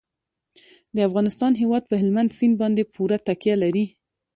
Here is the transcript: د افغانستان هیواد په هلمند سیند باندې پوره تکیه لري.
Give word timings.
د 0.95 0.97
افغانستان 1.09 1.51
هیواد 1.61 1.83
په 1.87 1.95
هلمند 2.01 2.35
سیند 2.37 2.55
باندې 2.61 2.89
پوره 2.93 3.17
تکیه 3.27 3.55
لري. 3.63 3.85